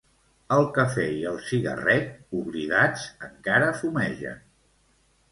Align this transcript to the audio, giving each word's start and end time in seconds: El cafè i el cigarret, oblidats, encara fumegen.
El 0.53 0.63
cafè 0.75 1.03
i 1.17 1.19
el 1.31 1.35
cigarret, 1.49 2.07
oblidats, 2.39 3.03
encara 3.27 3.67
fumegen. 3.83 4.41